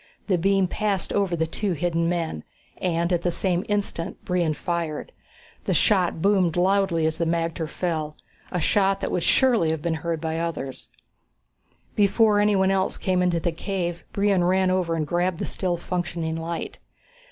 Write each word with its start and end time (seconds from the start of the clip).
The 0.25 0.39
beam 0.39 0.65
passed 0.67 1.13
over 1.13 1.35
the 1.35 1.45
two 1.45 1.73
hidden 1.73 2.09
men, 2.09 2.43
and 2.81 3.13
at 3.13 3.21
the 3.21 3.29
same 3.29 3.63
instant 3.69 4.25
Brion 4.25 4.55
fired. 4.55 5.11
The 5.65 5.75
shot 5.75 6.23
boomed 6.23 6.57
loudly 6.57 7.05
as 7.05 7.19
the 7.19 7.25
magter 7.27 7.69
fell 7.69 8.17
a 8.51 8.59
shot 8.59 8.99
that 9.01 9.11
would 9.11 9.21
surely 9.21 9.69
have 9.69 9.83
been 9.83 9.93
heard 10.01 10.19
by 10.19 10.37
the 10.37 10.41
others. 10.41 10.89
Before 11.95 12.39
anyone 12.39 12.71
else 12.71 12.97
came 12.97 13.21
into 13.21 13.39
the 13.39 13.51
cave, 13.51 14.03
Brion 14.11 14.43
ran 14.43 14.71
over 14.71 14.95
and 14.95 15.05
grabbed 15.05 15.37
the 15.37 15.45
still 15.45 15.77
functioning 15.77 16.35
light. 16.35 16.79